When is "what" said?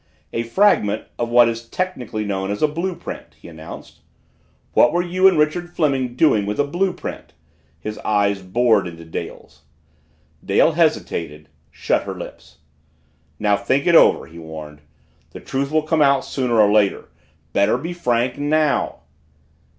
1.29-1.47, 4.73-4.93